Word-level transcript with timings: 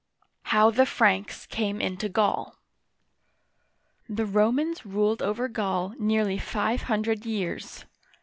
HOW 0.45 0.71
THE 0.71 0.87
FRANKS 0.87 1.45
CAME 1.45 1.79
INTO 1.79 2.09
GAUL 2.09 2.57
THE 4.09 4.25
Romans 4.25 4.83
ruled 4.83 5.21
over 5.21 5.47
Gaul 5.47 5.93
nearly 5.99 6.39
five 6.39 6.81
hundred 6.89 7.23
years. 7.23 7.85